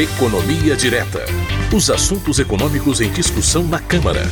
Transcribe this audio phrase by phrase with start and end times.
[0.00, 1.26] Economia Direta.
[1.76, 4.22] Os assuntos econômicos em discussão na Câmara.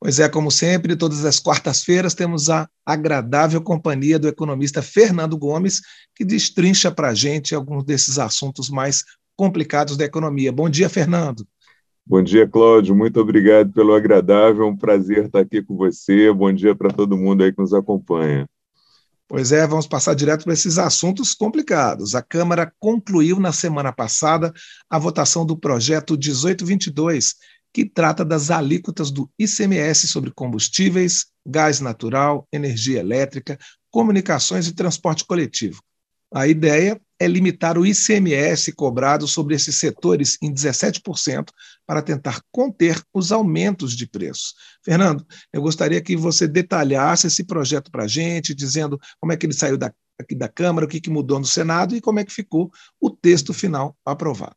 [0.00, 5.80] Pois é, como sempre, todas as quartas-feiras temos a agradável companhia do economista Fernando Gomes,
[6.14, 9.02] que destrincha para a gente alguns desses assuntos mais
[9.36, 10.52] complicados da economia.
[10.52, 11.44] Bom dia, Fernando.
[12.06, 12.94] Bom dia, Cláudio.
[12.94, 14.66] Muito obrigado pelo agradável.
[14.66, 16.32] É um prazer estar aqui com você.
[16.32, 18.46] Bom dia para todo mundo aí que nos acompanha.
[19.28, 22.14] Pois é, vamos passar direto para esses assuntos complicados.
[22.14, 24.52] A Câmara concluiu na semana passada
[24.88, 27.34] a votação do projeto 1822,
[27.72, 33.58] que trata das alíquotas do ICMS sobre combustíveis, gás natural, energia elétrica,
[33.90, 35.82] comunicações e transporte coletivo.
[36.32, 41.50] A ideia é limitar o ICMS cobrado sobre esses setores em 17%
[41.86, 44.54] para tentar conter os aumentos de preços.
[44.84, 49.46] Fernando, eu gostaria que você detalhasse esse projeto para a gente, dizendo como é que
[49.46, 52.24] ele saiu da, aqui da Câmara, o que, que mudou no Senado e como é
[52.24, 54.56] que ficou o texto final aprovado.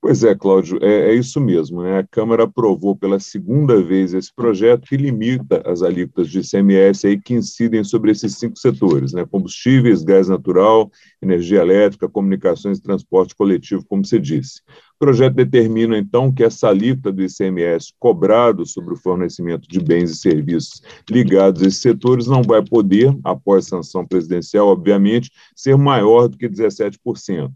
[0.00, 1.82] Pois é, Cláudio, é, é, isso mesmo.
[1.82, 1.98] Né?
[1.98, 7.20] A Câmara aprovou pela segunda vez esse projeto que limita as alíquotas de ICMS aí
[7.20, 9.26] que incidem sobre esses cinco setores, né?
[9.28, 10.88] combustíveis, gás natural,
[11.20, 14.60] energia elétrica, comunicações e transporte coletivo, como você disse.
[14.94, 20.12] O projeto determina, então, que essa alíquota do ICMS cobrado sobre o fornecimento de bens
[20.12, 26.28] e serviços ligados a esses setores não vai poder, após sanção presidencial, obviamente, ser maior
[26.28, 27.50] do que 17%.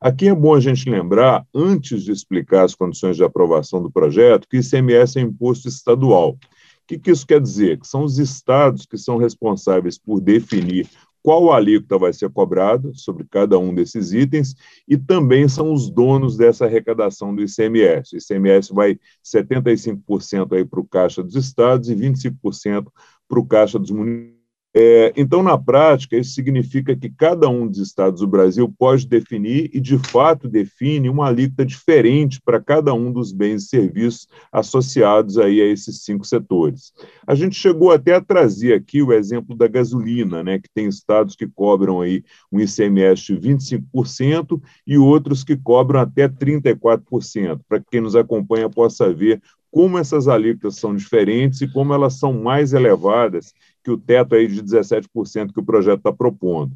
[0.00, 4.48] Aqui é bom a gente lembrar, antes de explicar as condições de aprovação do projeto,
[4.48, 6.32] que ICMS é imposto estadual.
[6.32, 6.38] O
[6.86, 7.80] que, que isso quer dizer?
[7.80, 10.88] Que são os estados que são responsáveis por definir
[11.26, 14.54] qual alíquota vai ser cobrada sobre cada um desses itens
[14.86, 18.14] e também são os donos dessa arrecadação do ICMS.
[18.14, 22.86] O ICMS vai 75% aí para o caixa dos estados e 25%
[23.28, 24.35] para o caixa dos municípios
[24.78, 29.70] é, então, na prática, isso significa que cada um dos estados do Brasil pode definir,
[29.72, 35.38] e de fato define, uma alíquota diferente para cada um dos bens e serviços associados
[35.38, 36.92] aí a esses cinco setores.
[37.26, 41.34] A gente chegou até a trazer aqui o exemplo da gasolina, né, que tem estados
[41.34, 42.22] que cobram aí
[42.52, 48.68] um ICMS de 25% e outros que cobram até 34%, para que quem nos acompanha
[48.68, 49.40] possa ver
[49.70, 53.52] como essas alíquotas são diferentes e como elas são mais elevadas
[53.84, 56.72] que o teto aí de 17% que o projeto está propondo.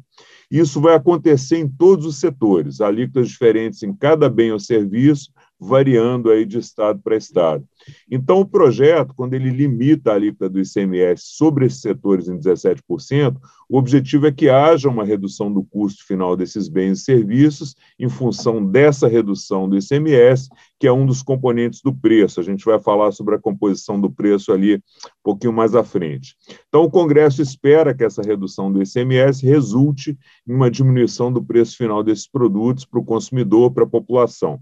[0.49, 5.31] Isso vai acontecer em todos os setores, alíquotas diferentes em cada bem ou serviço,
[5.61, 7.63] variando aí de estado para estado.
[8.09, 13.37] Então, o projeto, quando ele limita a alíquota do ICMS sobre esses setores em 17%,
[13.69, 18.09] o objetivo é que haja uma redução do custo final desses bens e serviços em
[18.09, 22.39] função dessa redução do ICMS, que é um dos componentes do preço.
[22.39, 24.79] A gente vai falar sobre a composição do preço ali um
[25.23, 26.35] pouquinho mais à frente.
[26.67, 30.17] Então, o Congresso espera que essa redução do ICMS resulte
[30.47, 34.59] em uma diminuição do preço final desses produtos para o consumidor, para a população.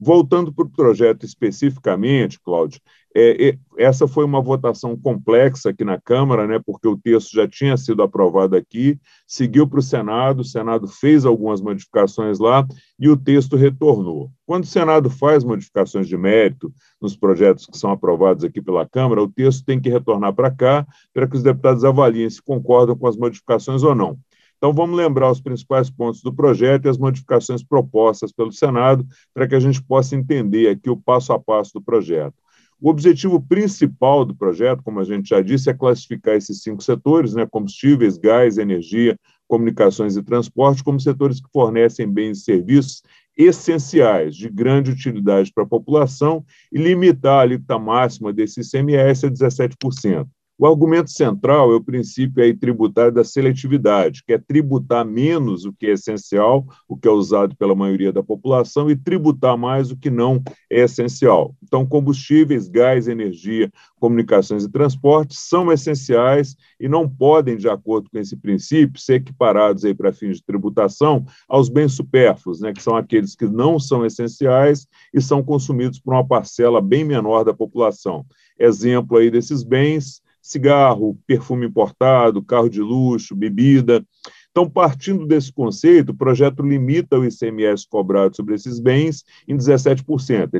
[0.00, 2.80] Voltando para o projeto especificamente, Cláudio,
[3.14, 7.48] é, é, essa foi uma votação complexa aqui na Câmara, né, porque o texto já
[7.48, 12.66] tinha sido aprovado aqui, seguiu para o Senado, o Senado fez algumas modificações lá
[12.98, 14.30] e o texto retornou.
[14.46, 19.22] Quando o Senado faz modificações de mérito nos projetos que são aprovados aqui pela Câmara,
[19.22, 23.06] o texto tem que retornar para cá para que os deputados avaliem se concordam com
[23.06, 24.18] as modificações ou não.
[24.58, 29.46] Então, vamos lembrar os principais pontos do projeto e as modificações propostas pelo Senado, para
[29.46, 32.34] que a gente possa entender aqui o passo a passo do projeto.
[32.80, 37.34] O objetivo principal do projeto, como a gente já disse, é classificar esses cinco setores,
[37.34, 43.02] né, combustíveis, gás, energia, comunicações e transporte, como setores que fornecem bens e serviços
[43.36, 49.30] essenciais, de grande utilidade para a população, e limitar a alíquota máxima desse ICMS a
[49.30, 50.28] 17%.
[50.60, 55.72] O argumento central é o princípio aí tributário da seletividade, que é tributar menos o
[55.72, 59.96] que é essencial, o que é usado pela maioria da população, e tributar mais o
[59.96, 61.54] que não é essencial.
[61.62, 63.70] Então, combustíveis, gás, energia,
[64.00, 69.84] comunicações e transportes são essenciais e não podem, de acordo com esse princípio, ser equiparados
[69.84, 74.04] aí para fins de tributação aos bens supérfluos, né, que são aqueles que não são
[74.04, 78.26] essenciais e são consumidos por uma parcela bem menor da população.
[78.58, 84.04] Exemplo aí desses bens cigarro, perfume importado, carro de luxo, bebida.
[84.50, 90.50] Então, partindo desse conceito, o projeto limita o ICMS cobrado sobre esses bens em 17%.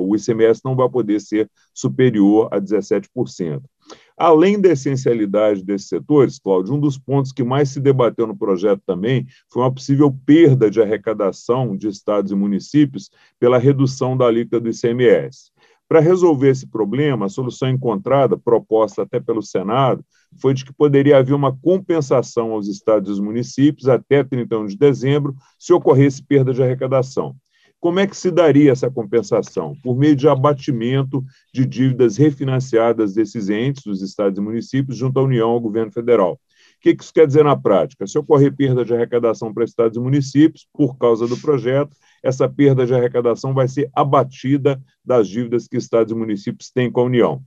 [0.00, 3.60] O ICMS não vai poder ser superior a 17%.
[4.16, 8.80] Além da essencialidade desses setores, Cláudio, um dos pontos que mais se debateu no projeto
[8.86, 13.10] também foi uma possível perda de arrecadação de estados e municípios
[13.40, 15.52] pela redução da alíquota do ICMS.
[15.88, 20.04] Para resolver esse problema, a solução encontrada, proposta até pelo Senado,
[20.40, 25.34] foi de que poderia haver uma compensação aos estados e municípios até 31 de dezembro,
[25.58, 27.36] se ocorresse perda de arrecadação.
[27.78, 29.76] Como é que se daria essa compensação?
[29.82, 31.22] Por meio de abatimento
[31.52, 36.40] de dívidas refinanciadas desses entes, dos estados e municípios, junto à União ao governo federal.
[36.84, 38.06] O que isso quer dizer na prática?
[38.06, 42.84] Se ocorrer perda de arrecadação para estados e municípios, por causa do projeto, essa perda
[42.84, 47.42] de arrecadação vai ser abatida das dívidas que estados e municípios têm com a União.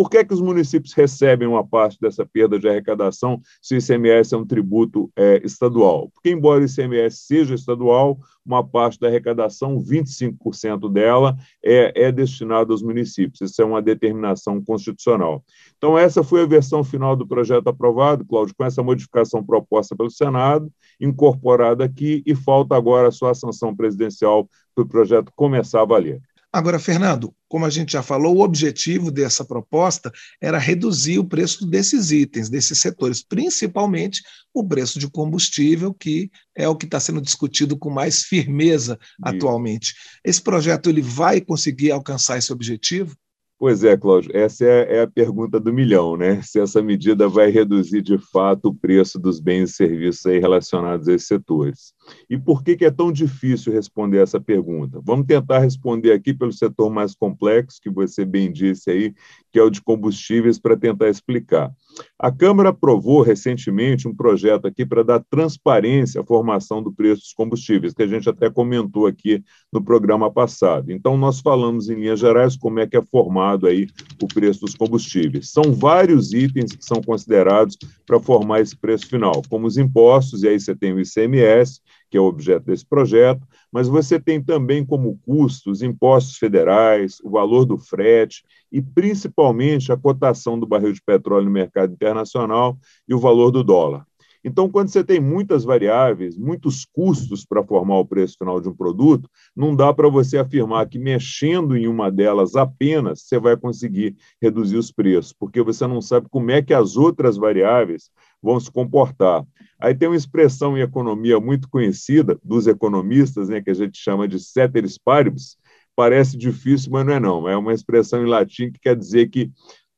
[0.00, 3.78] Por que, é que os municípios recebem uma parte dessa perda de arrecadação se o
[3.78, 6.08] ICMS é um tributo é, estadual?
[6.14, 12.72] Porque, embora o ICMS seja estadual, uma parte da arrecadação, 25% dela, é, é destinada
[12.72, 13.42] aos municípios.
[13.42, 15.44] Isso é uma determinação constitucional.
[15.76, 20.08] Então, essa foi a versão final do projeto aprovado, Cláudio, com essa modificação proposta pelo
[20.08, 26.22] Senado, incorporada aqui, e falta agora a sanção presidencial para o projeto começar a valer.
[26.52, 30.10] Agora, Fernando, como a gente já falou, o objetivo dessa proposta
[30.40, 34.20] era reduzir o preço desses itens, desses setores, principalmente
[34.52, 39.94] o preço de combustível, que é o que está sendo discutido com mais firmeza atualmente.
[40.24, 43.14] Esse projeto ele vai conseguir alcançar esse objetivo?
[43.60, 46.40] Pois é, Cláudio, essa é, é, a pergunta do milhão, né?
[46.40, 51.12] Se essa medida vai reduzir de fato o preço dos bens e serviços relacionados a
[51.12, 51.92] esses setores.
[52.28, 55.00] E por que, que é tão difícil responder essa pergunta?
[55.02, 59.14] Vamos tentar responder aqui pelo setor mais complexo, que você bem disse aí,
[59.52, 61.72] que é o de combustíveis, para tentar explicar.
[62.18, 67.32] A Câmara aprovou recentemente um projeto aqui para dar transparência à formação do preço dos
[67.32, 69.42] combustíveis, que a gente até comentou aqui
[69.72, 70.92] no programa passado.
[70.92, 73.88] Então, nós falamos em linhas gerais como é que é formado aí
[74.22, 75.50] o preço dos combustíveis.
[75.50, 77.76] São vários itens que são considerados
[78.06, 81.80] para formar esse preço final, como os impostos, e aí você tem o ICMS,
[82.10, 87.30] que é o objeto desse projeto, mas você tem também como custos impostos federais, o
[87.30, 92.76] valor do frete e principalmente a cotação do barril de petróleo no mercado internacional
[93.08, 94.04] e o valor do dólar.
[94.42, 98.74] Então, quando você tem muitas variáveis, muitos custos para formar o preço final de um
[98.74, 104.16] produto, não dá para você afirmar que mexendo em uma delas apenas você vai conseguir
[104.40, 108.10] reduzir os preços, porque você não sabe como é que as outras variáveis
[108.42, 109.44] vão se comportar.
[109.78, 114.28] Aí tem uma expressão em economia muito conhecida dos economistas, né, que a gente chama
[114.28, 115.56] de ceteris paribus.
[115.96, 117.48] Parece difícil, mas não é não.
[117.48, 119.50] É uma expressão em latim que quer dizer que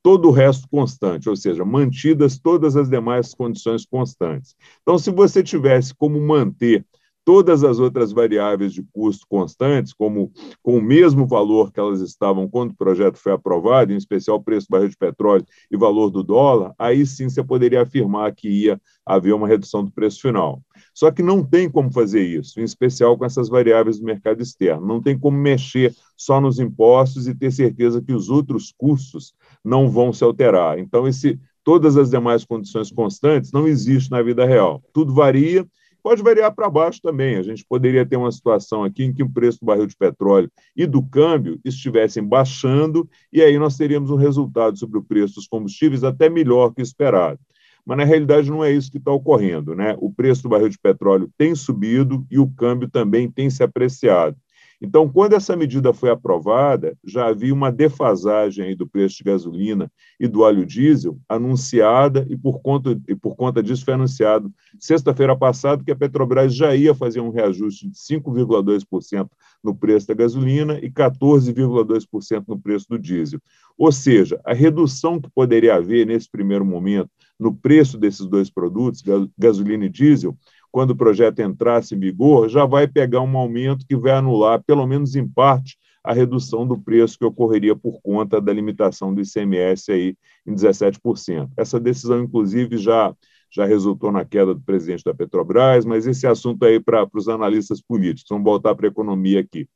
[0.03, 4.57] todo o resto constante, ou seja, mantidas todas as demais condições constantes.
[4.83, 6.85] Então, se você tivesse como manter
[7.25, 10.33] todas as outras variáveis de custo constantes, como
[10.63, 14.43] com o mesmo valor que elas estavam quando o projeto foi aprovado, em especial o
[14.43, 18.49] preço do barril de petróleo e valor do dólar, aí sim você poderia afirmar que
[18.49, 20.63] ia haver uma redução do preço final.
[20.95, 24.87] Só que não tem como fazer isso, em especial com essas variáveis do mercado externo.
[24.87, 29.35] Não tem como mexer só nos impostos e ter certeza que os outros custos
[29.65, 30.79] não vão se alterar.
[30.79, 34.83] Então, esse, todas as demais condições constantes não existem na vida real.
[34.93, 35.67] Tudo varia
[36.03, 37.37] Pode variar para baixo também.
[37.37, 40.51] A gente poderia ter uma situação aqui em que o preço do barril de petróleo
[40.77, 45.47] e do câmbio estivessem baixando, e aí nós teríamos um resultado sobre o preço dos
[45.47, 47.39] combustíveis até melhor que esperado.
[47.85, 49.75] Mas na realidade não é isso que está ocorrendo.
[49.75, 49.97] Né?
[49.99, 54.37] O preço do barril de petróleo tem subido e o câmbio também tem se apreciado.
[54.85, 59.89] Então, quando essa medida foi aprovada, já havia uma defasagem do preço de gasolina
[60.19, 65.37] e do óleo diesel anunciada, e por conta, e por conta disso foi anunciado sexta-feira
[65.37, 69.29] passada que a Petrobras já ia fazer um reajuste de 5,2%
[69.63, 73.41] no preço da gasolina e 14,2% no preço do diesel.
[73.79, 79.03] Ou seja, a redução que poderia haver nesse primeiro momento no preço desses dois produtos,
[79.39, 80.37] gasolina e diesel,
[80.73, 84.87] quando o projeto entrasse em vigor, já vai pegar um aumento que vai anular, pelo
[84.87, 89.93] menos em parte, a redução do preço que ocorreria por conta da limitação do ICMS
[89.93, 91.51] aí em 17%.
[91.57, 93.15] Essa decisão, inclusive, já,
[93.51, 97.81] já resultou na queda do presidente da Petrobras, mas esse assunto aí para os analistas
[97.81, 98.31] políticos.
[98.31, 99.69] Vamos voltar para a economia aqui.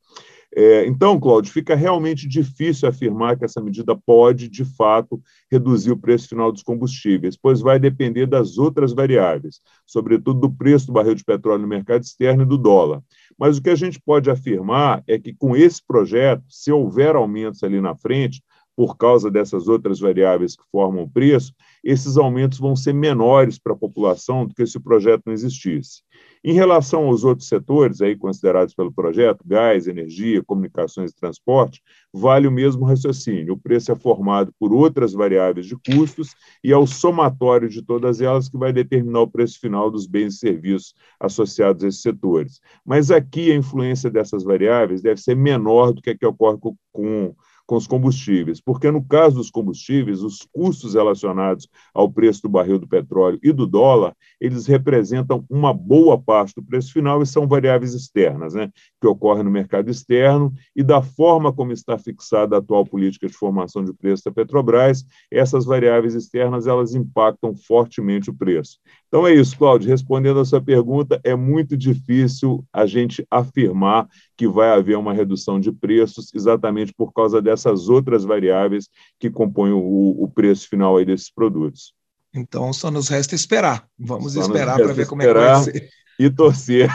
[0.54, 5.96] É, então, Cláudio, fica realmente difícil afirmar que essa medida pode, de fato, reduzir o
[5.96, 11.14] preço final dos combustíveis, pois vai depender das outras variáveis, sobretudo do preço do barril
[11.14, 13.02] de petróleo no mercado externo e do dólar.
[13.38, 17.62] Mas o que a gente pode afirmar é que, com esse projeto, se houver aumentos
[17.62, 18.42] ali na frente,
[18.76, 23.72] por causa dessas outras variáveis que formam o preço, esses aumentos vão ser menores para
[23.72, 26.02] a população do que se o projeto não existisse.
[26.48, 32.46] Em relação aos outros setores aí considerados pelo projeto, gás, energia, comunicações e transporte, vale
[32.46, 33.54] o mesmo raciocínio.
[33.54, 38.20] O preço é formado por outras variáveis de custos e é o somatório de todas
[38.20, 42.60] elas que vai determinar o preço final dos bens e serviços associados a esses setores.
[42.84, 46.58] Mas aqui a influência dessas variáveis deve ser menor do que a que ocorre
[46.92, 47.34] com
[47.66, 52.78] com os combustíveis, porque no caso dos combustíveis, os custos relacionados ao preço do barril
[52.78, 57.46] do petróleo e do dólar, eles representam uma boa parte do preço final e são
[57.46, 58.70] variáveis externas, né,
[59.00, 63.34] que ocorrem no mercado externo e da forma como está fixada a atual política de
[63.34, 68.78] formação de preço da Petrobras, essas variáveis externas elas impactam fortemente o preço.
[69.16, 74.06] Então é isso, Cláudio, respondendo a sua pergunta, é muito difícil a gente afirmar
[74.36, 79.72] que vai haver uma redução de preços exatamente por causa dessas outras variáveis que compõem
[79.72, 81.94] o, o preço final aí desses produtos.
[82.34, 83.88] Então só nos resta esperar.
[83.98, 85.88] Vamos só esperar para ver como é que vai ser.
[86.20, 86.90] E torcer.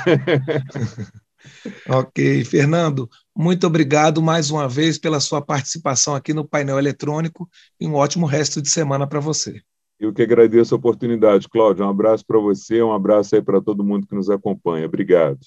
[1.89, 7.49] ok, Fernando, muito obrigado mais uma vez pela sua participação aqui no painel eletrônico
[7.79, 9.59] e um ótimo resto de semana para você.
[10.01, 11.85] Eu que agradeço a oportunidade, Cláudio.
[11.85, 14.87] Um abraço para você, um abraço aí para todo mundo que nos acompanha.
[14.87, 15.37] Obrigado.